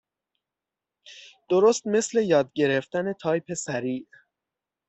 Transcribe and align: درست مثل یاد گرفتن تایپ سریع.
درست 1.49 1.87
مثل 1.87 2.23
یاد 2.23 2.51
گرفتن 2.53 3.13
تایپ 3.13 3.53
سریع. 3.53 4.07